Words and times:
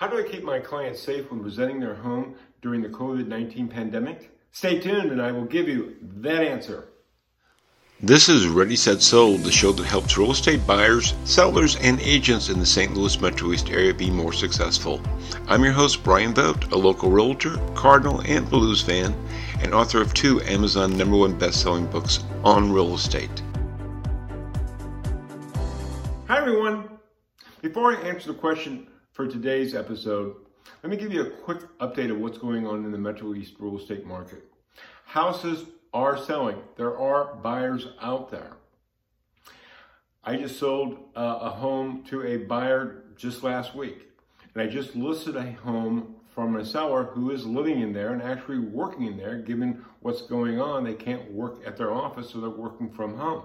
How 0.00 0.08
do 0.08 0.16
I 0.18 0.22
keep 0.22 0.42
my 0.42 0.58
clients 0.58 1.02
safe 1.02 1.30
when 1.30 1.42
presenting 1.42 1.78
their 1.78 1.94
home 1.94 2.34
during 2.62 2.80
the 2.80 2.88
COVID 2.88 3.26
19 3.26 3.68
pandemic? 3.68 4.34
Stay 4.50 4.80
tuned 4.80 5.12
and 5.12 5.20
I 5.20 5.30
will 5.30 5.44
give 5.44 5.68
you 5.68 5.94
that 6.00 6.42
answer. 6.42 6.88
This 8.00 8.30
is 8.30 8.46
Ready 8.46 8.76
Set 8.76 9.02
Sold, 9.02 9.42
the 9.42 9.52
show 9.52 9.72
that 9.72 9.84
helps 9.84 10.16
real 10.16 10.30
estate 10.30 10.66
buyers, 10.66 11.12
sellers, 11.24 11.76
and 11.76 12.00
agents 12.00 12.48
in 12.48 12.58
the 12.58 12.64
St. 12.64 12.94
Louis 12.94 13.20
Metro 13.20 13.52
East 13.52 13.68
area 13.68 13.92
be 13.92 14.10
more 14.10 14.32
successful. 14.32 15.02
I'm 15.46 15.62
your 15.62 15.74
host, 15.74 16.02
Brian 16.02 16.32
Vogt, 16.32 16.72
a 16.72 16.78
local 16.78 17.10
realtor, 17.10 17.58
Cardinal, 17.74 18.22
and 18.22 18.48
Blues 18.48 18.80
fan, 18.80 19.14
and 19.60 19.74
author 19.74 20.00
of 20.00 20.14
two 20.14 20.40
Amazon 20.44 20.96
number 20.96 21.18
one 21.18 21.38
best 21.38 21.60
selling 21.60 21.84
books 21.88 22.24
on 22.42 22.72
real 22.72 22.94
estate. 22.94 23.42
Hi, 26.26 26.38
everyone. 26.38 26.88
Before 27.60 27.94
I 27.94 28.00
answer 28.00 28.32
the 28.32 28.38
question 28.38 28.86
for 29.20 29.26
today's 29.26 29.74
episode, 29.74 30.34
let 30.82 30.88
me 30.88 30.96
give 30.96 31.12
you 31.12 31.20
a 31.20 31.30
quick 31.30 31.58
update 31.76 32.10
of 32.10 32.18
what's 32.18 32.38
going 32.38 32.66
on 32.66 32.86
in 32.86 32.90
the 32.90 32.96
Metro 32.96 33.34
East 33.34 33.52
real 33.58 33.78
estate 33.78 34.06
market. 34.06 34.42
Houses 35.04 35.66
are 35.92 36.16
selling. 36.16 36.56
There 36.78 36.98
are 36.98 37.34
buyers 37.34 37.88
out 38.00 38.30
there. 38.30 38.56
I 40.24 40.36
just 40.36 40.58
sold 40.58 41.00
uh, 41.14 41.38
a 41.42 41.50
home 41.50 42.02
to 42.04 42.22
a 42.22 42.38
buyer 42.38 43.04
just 43.14 43.42
last 43.42 43.74
week. 43.74 44.08
And 44.54 44.62
I 44.62 44.72
just 44.72 44.96
listed 44.96 45.36
a 45.36 45.52
home 45.52 46.14
from 46.34 46.56
a 46.56 46.64
seller 46.64 47.04
who 47.04 47.30
is 47.30 47.44
living 47.44 47.82
in 47.82 47.92
there 47.92 48.14
and 48.14 48.22
actually 48.22 48.60
working 48.60 49.04
in 49.04 49.18
there. 49.18 49.36
Given 49.36 49.84
what's 50.00 50.22
going 50.22 50.58
on, 50.58 50.82
they 50.82 50.94
can't 50.94 51.30
work 51.30 51.58
at 51.66 51.76
their 51.76 51.92
office, 51.92 52.30
so 52.30 52.40
they're 52.40 52.48
working 52.48 52.88
from 52.88 53.18
home. 53.18 53.42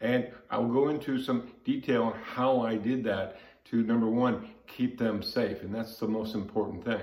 And 0.00 0.28
I'll 0.50 0.68
go 0.68 0.88
into 0.88 1.20
some 1.20 1.52
detail 1.66 2.04
on 2.04 2.14
how 2.14 2.62
I 2.62 2.76
did 2.76 3.04
that 3.04 3.36
to 3.64 3.82
number 3.82 4.08
one, 4.08 4.50
keep 4.66 4.98
them 4.98 5.22
safe. 5.22 5.62
And 5.62 5.74
that's 5.74 5.96
the 5.96 6.08
most 6.08 6.34
important 6.34 6.84
thing. 6.84 7.02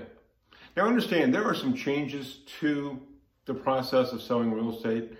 Now, 0.76 0.88
understand 0.88 1.34
there 1.34 1.44
are 1.44 1.56
some 1.56 1.74
changes 1.74 2.40
to 2.60 3.00
the 3.46 3.54
process 3.54 4.12
of 4.12 4.22
selling 4.22 4.54
real 4.54 4.76
estate, 4.76 5.14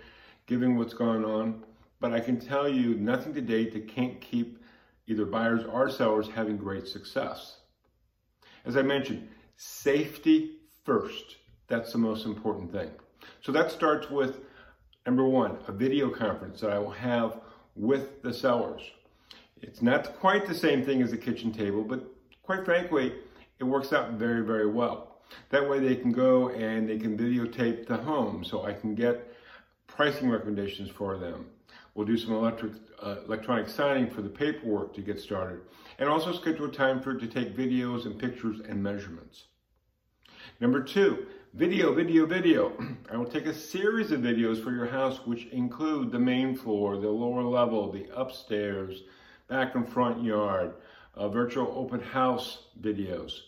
given 0.46 0.76
what's 0.76 0.94
going 0.94 1.24
on. 1.24 1.64
But 2.00 2.12
I 2.12 2.20
can 2.20 2.40
tell 2.40 2.68
you 2.68 2.94
nothing 2.94 3.34
to 3.34 3.40
date 3.40 3.72
that 3.74 3.88
can't 3.88 4.20
keep 4.20 4.62
either 5.06 5.24
buyers 5.24 5.64
or 5.64 5.90
sellers 5.90 6.28
having 6.28 6.56
great 6.56 6.88
success. 6.88 7.58
As 8.64 8.76
I 8.76 8.82
mentioned, 8.82 9.28
safety 9.56 10.58
first. 10.84 11.36
That's 11.68 11.92
the 11.92 11.98
most 11.98 12.26
important 12.26 12.72
thing. 12.72 12.90
So 13.40 13.52
that 13.52 13.70
starts 13.70 14.10
with 14.10 14.40
number 15.06 15.24
one, 15.24 15.58
a 15.68 15.72
video 15.72 16.10
conference 16.10 16.60
that 16.60 16.70
I 16.70 16.78
will 16.78 16.90
have 16.90 17.40
with 17.74 18.22
the 18.22 18.32
sellers. 18.32 18.82
It's 19.62 19.80
not 19.80 20.18
quite 20.18 20.46
the 20.46 20.54
same 20.54 20.84
thing 20.84 21.02
as 21.02 21.12
a 21.12 21.16
kitchen 21.16 21.52
table, 21.52 21.84
but 21.84 22.04
quite 22.42 22.64
frankly, 22.64 23.12
it 23.58 23.64
works 23.64 23.92
out 23.92 24.12
very, 24.14 24.44
very 24.44 24.68
well. 24.68 25.20
That 25.50 25.68
way 25.68 25.78
they 25.78 25.94
can 25.94 26.12
go 26.12 26.50
and 26.50 26.88
they 26.88 26.98
can 26.98 27.16
videotape 27.16 27.86
the 27.86 27.96
home 27.96 28.44
so 28.44 28.64
I 28.64 28.72
can 28.72 28.94
get 28.94 29.32
pricing 29.86 30.28
recommendations 30.28 30.90
for 30.90 31.16
them. 31.16 31.46
We'll 31.94 32.06
do 32.06 32.16
some 32.16 32.32
electric, 32.32 32.72
uh, 33.00 33.16
electronic 33.26 33.68
signing 33.68 34.10
for 34.10 34.22
the 34.22 34.28
paperwork 34.28 34.94
to 34.94 35.00
get 35.00 35.20
started 35.20 35.60
and 35.98 36.08
also 36.08 36.32
schedule 36.32 36.68
time 36.68 37.00
for 37.00 37.12
it 37.12 37.20
to 37.20 37.26
take 37.26 37.56
videos 37.56 38.06
and 38.06 38.18
pictures 38.18 38.60
and 38.68 38.82
measurements. 38.82 39.44
Number 40.60 40.82
two, 40.82 41.26
video, 41.54 41.94
video, 41.94 42.26
video. 42.26 42.72
I 43.12 43.16
will 43.16 43.26
take 43.26 43.46
a 43.46 43.54
series 43.54 44.10
of 44.10 44.20
videos 44.20 44.62
for 44.62 44.72
your 44.72 44.86
house 44.86 45.20
which 45.24 45.46
include 45.46 46.10
the 46.10 46.18
main 46.18 46.56
floor, 46.56 46.96
the 46.96 47.08
lower 47.08 47.42
level, 47.42 47.92
the 47.92 48.08
upstairs, 48.14 49.02
back 49.52 49.74
and 49.74 49.88
front 49.88 50.24
yard, 50.24 50.72
uh, 51.14 51.28
virtual 51.28 51.72
open 51.76 52.00
house 52.00 52.66
videos 52.80 53.40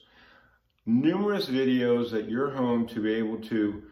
numerous 0.87 1.47
videos 1.47 2.13
at 2.13 2.29
your 2.29 2.51
home 2.51 2.87
to 2.87 3.01
be 3.01 3.15
able 3.15 3.39
to 3.39 3.83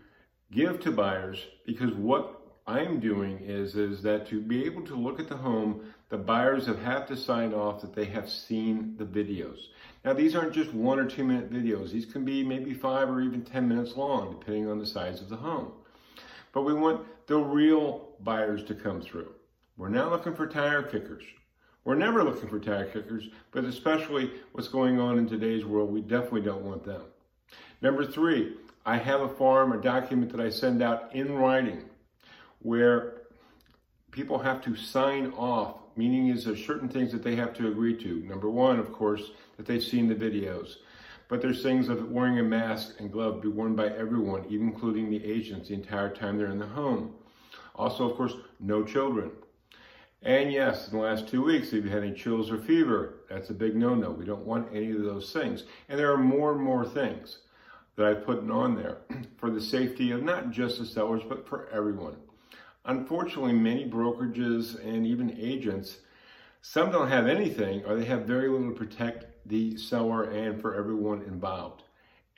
give 0.51 0.81
to 0.81 0.91
buyers 0.91 1.39
because 1.65 1.93
what 1.95 2.41
I'm 2.67 3.01
doing 3.01 3.39
is 3.41 3.75
is 3.75 4.03
that 4.03 4.29
to 4.29 4.41
be 4.41 4.65
able 4.67 4.83
to 4.83 4.95
look 4.95 5.19
at 5.19 5.29
the 5.29 5.37
home, 5.37 5.93
the 6.11 6.19
buyers 6.19 6.67
have 6.67 6.79
had 6.79 7.07
to 7.09 7.17
sign 7.17 7.55
off 7.55 7.81
that 7.81 7.95
they 7.95 8.05
have 8.05 8.31
seen 8.31 8.95
the 8.99 9.05
videos. 9.05 9.59
Now 10.05 10.13
these 10.13 10.37
aren't 10.37 10.53
just 10.53 10.73
one 10.75 10.99
or 10.99 11.07
two 11.07 11.25
minute 11.25 11.51
videos. 11.51 11.91
These 11.91 12.07
can 12.07 12.25
be 12.25 12.45
maybe 12.45 12.75
five 12.75 13.09
or 13.09 13.21
even 13.21 13.43
10 13.43 13.67
minutes 13.67 13.97
long, 13.97 14.39
depending 14.39 14.69
on 14.69 14.79
the 14.79 14.87
size 14.87 15.21
of 15.21 15.29
the 15.29 15.37
home. 15.37 15.73
But 16.53 16.63
we 16.63 16.75
want 16.75 17.07
the 17.27 17.39
real 17.39 18.11
buyers 18.21 18.63
to 18.65 18.75
come 18.75 19.01
through. 19.01 19.33
We're 19.79 19.89
not 19.89 20.11
looking 20.11 20.35
for 20.35 20.47
tire 20.47 20.83
kickers. 20.83 21.25
We're 21.85 21.97
never 21.97 22.23
looking 22.23 22.49
for 22.49 22.61
tire 22.61 22.87
kickers, 22.87 23.29
but 23.51 23.65
especially 23.65 24.31
what's 24.53 24.69
going 24.69 25.01
on 25.01 25.19
in 25.19 25.29
today's 25.29 25.65
world, 25.65 25.93
we 25.93 26.01
definitely 26.01 26.43
don't 26.43 26.63
want 26.63 26.85
them. 26.85 27.03
Number 27.81 28.07
three, 28.07 28.55
I 28.87 28.99
have 28.99 29.21
a 29.21 29.29
form, 29.29 29.73
a 29.73 29.81
document 29.81 30.31
that 30.33 30.41
I 30.41 30.49
send 30.49 30.81
out 30.81 31.15
in 31.15 31.35
writing 31.35 31.83
where 32.61 33.23
people 34.13 34.39
have 34.39 34.63
to 34.63 34.77
sign 34.77 35.33
off, 35.33 35.79
meaning 35.97 36.29
is 36.29 36.45
there 36.45 36.57
certain 36.57 36.89
things 36.89 37.11
that 37.11 37.25
they 37.25 37.35
have 37.35 37.53
to 37.55 37.67
agree 37.67 37.97
to. 38.03 38.21
Number 38.29 38.49
one, 38.49 38.79
of 38.79 38.93
course, 38.93 39.33
that 39.57 39.67
they've 39.67 39.83
seen 39.83 40.09
the 40.09 40.15
videos. 40.15 40.77
But 41.29 41.43
there's 41.43 41.63
things 41.63 41.89
of 41.89 42.11
wearing 42.11 42.39
a 42.39 42.45
mask 42.45 43.01
and 43.01 43.11
glove 43.11 43.43
be 43.43 43.49
worn 43.49 43.75
by 43.75 43.89
everyone, 43.89 44.45
even 44.49 44.69
including 44.69 45.11
the 45.11 45.25
agents, 45.25 45.69
the 45.69 45.75
entire 45.75 46.15
time 46.15 46.39
they're 46.39 46.47
in 46.47 46.59
the 46.59 46.67
home. 46.67 47.15
Also, 47.75 48.09
of 48.09 48.17
course, 48.17 48.35
no 48.61 48.85
children. 48.85 49.33
And 50.25 50.53
yes, 50.53 50.87
in 50.87 50.97
the 50.97 51.03
last 51.03 51.27
two 51.27 51.43
weeks, 51.43 51.73
if 51.73 51.85
you 51.85 51.91
had 51.91 52.05
any 52.05 52.15
chills 52.15 52.51
or 52.51 52.59
fever, 52.59 53.25
that's 53.29 53.51
a 53.51 53.55
big 53.55 53.75
no-no. 53.75 54.11
We 54.11 54.25
don't 54.25 54.47
want 54.47 54.69
any 54.73 54.93
of 54.93 55.03
those 55.03 55.33
things. 55.33 55.65
And 55.89 55.99
there 55.99 56.13
are 56.13 56.19
more 56.19 56.53
and 56.53 56.63
more 56.63 56.87
things 56.87 57.39
that 57.97 58.07
I've 58.07 58.25
put 58.25 58.49
on 58.49 58.77
there 58.77 58.99
for 59.37 59.51
the 59.51 59.61
safety 59.61 60.13
of 60.13 60.23
not 60.23 60.51
just 60.51 60.79
the 60.79 60.87
sellers, 60.87 61.23
but 61.29 61.49
for 61.49 61.69
everyone. 61.71 62.17
Unfortunately, 62.85 63.53
many 63.53 63.89
brokerages 63.89 64.81
and 64.85 65.07
even 65.07 65.37
agents, 65.39 65.99
some 66.63 66.93
don't 66.93 67.09
have 67.09 67.27
anything 67.27 67.85
or 67.85 67.97
they 67.97 68.05
have 68.05 68.23
very 68.23 68.49
little 68.49 68.71
to 68.71 68.77
protect 68.77 69.27
the 69.47 69.77
seller 69.77 70.25
and 70.31 70.61
for 70.61 70.77
everyone 70.77 71.23
involved. 71.23 71.83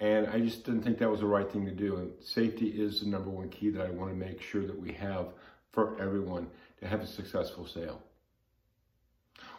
And 0.01 0.27
I 0.27 0.41
just 0.41 0.65
didn't 0.65 0.83
think 0.83 0.99
that 0.99 1.11
was 1.11 1.21
the 1.21 1.27
right 1.27 1.51
thing 1.51 1.67
to 1.67 1.71
do. 1.71 1.97
And 1.97 2.13
safety 2.21 2.69
is 2.69 3.01
the 3.01 3.09
number 3.09 3.31
one 3.31 3.51
key 3.51 3.69
that 3.71 3.87
I 3.87 3.91
want 3.91 4.11
to 4.11 4.17
make 4.17 4.41
sure 4.41 4.67
that 4.67 4.79
we 4.79 4.93
have 4.93 5.29
for 5.75 6.01
everyone 6.01 6.47
to 6.81 6.87
have 6.87 7.01
a 7.01 7.07
successful 7.07 7.67
sale. 7.67 8.01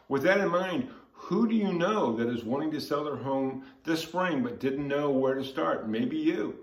With 0.08 0.24
that 0.24 0.40
in 0.40 0.50
mind, 0.50 0.90
who 1.12 1.48
do 1.48 1.56
you 1.56 1.74
know 1.74 2.16
that 2.16 2.30
is 2.30 2.44
wanting 2.44 2.72
to 2.72 2.82
sell 2.82 3.04
their 3.04 3.16
home 3.16 3.64
this 3.84 4.02
spring 4.02 4.44
but 4.44 4.60
didn't 4.60 4.88
know 4.88 5.10
where 5.10 5.34
to 5.36 5.44
start? 5.44 5.90
Maybe 5.90 6.18
you. 6.18 6.60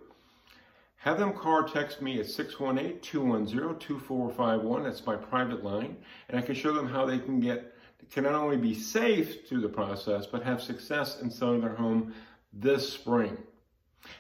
Have 0.97 1.19
them 1.19 1.33
call 1.33 1.55
or 1.55 1.69
text 1.69 2.01
me 2.01 2.21
at 2.21 2.27
618-210-2451. 2.27 4.85
That's 4.85 5.05
my 5.05 5.17
private 5.17 5.65
line. 5.65 5.97
And 6.29 6.39
I 6.39 6.43
can 6.43 6.55
show 6.55 6.73
them 6.73 6.89
how 6.89 7.05
they 7.05 7.19
can 7.19 7.41
get, 7.41 7.75
can 8.13 8.23
not 8.23 8.37
only 8.37 8.57
be 8.57 8.73
safe 8.73 9.49
through 9.49 9.63
the 9.63 9.69
process, 9.69 10.27
but 10.27 10.45
have 10.45 10.63
success 10.63 11.21
in 11.21 11.29
selling 11.29 11.61
their 11.61 11.75
home 11.75 12.15
this 12.53 12.93
spring. 12.93 13.37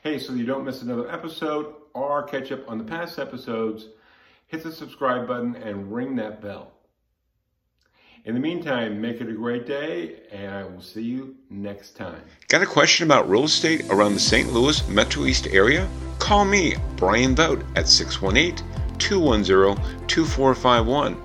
Hey, 0.02 0.18
so 0.18 0.32
you 0.32 0.44
don't 0.44 0.64
miss 0.64 0.82
another 0.82 1.08
episode 1.08 1.72
or 1.94 2.24
catch 2.24 2.50
up 2.50 2.68
on 2.68 2.78
the 2.78 2.84
past 2.84 3.20
episodes, 3.20 3.86
hit 4.52 4.62
the 4.62 4.70
subscribe 4.70 5.26
button 5.26 5.56
and 5.56 5.90
ring 5.90 6.14
that 6.14 6.42
bell. 6.42 6.72
In 8.26 8.34
the 8.34 8.40
meantime, 8.40 9.00
make 9.00 9.22
it 9.22 9.28
a 9.28 9.32
great 9.32 9.66
day, 9.66 10.20
and 10.30 10.54
I 10.54 10.62
will 10.64 10.82
see 10.82 11.02
you 11.02 11.34
next 11.48 11.96
time. 11.96 12.20
Got 12.48 12.60
a 12.62 12.66
question 12.66 13.06
about 13.06 13.28
real 13.30 13.44
estate 13.44 13.88
around 13.88 14.12
the 14.12 14.20
St. 14.20 14.52
Louis 14.52 14.86
Metro 14.88 15.24
East 15.24 15.46
area? 15.48 15.88
Call 16.18 16.44
me, 16.44 16.76
Brian 16.96 17.34
Vogt, 17.34 17.64
at 17.76 17.88
618 17.88 18.62
210 18.98 20.06
2451. 20.06 21.16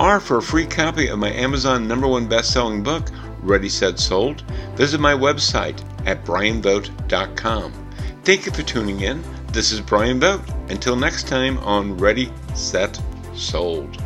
Or 0.00 0.18
for 0.18 0.38
a 0.38 0.42
free 0.42 0.66
copy 0.66 1.06
of 1.06 1.20
my 1.20 1.30
Amazon 1.30 1.86
number 1.86 2.08
one 2.08 2.26
best 2.26 2.52
selling 2.52 2.82
book, 2.82 3.08
Ready 3.40 3.68
Set 3.68 4.00
Sold, 4.00 4.40
visit 4.74 5.00
my 5.00 5.14
website 5.14 5.80
at 6.06 6.24
brianvogt.com. 6.24 7.72
Thank 8.24 8.46
you 8.46 8.52
for 8.52 8.62
tuning 8.62 9.02
in. 9.02 9.22
This 9.54 9.70
is 9.70 9.80
Brian 9.80 10.18
Vogt. 10.18 10.50
Until 10.68 10.96
next 10.96 11.28
time 11.28 11.58
on 11.58 11.96
Ready, 11.96 12.32
Set, 12.56 13.00
Sold. 13.36 14.02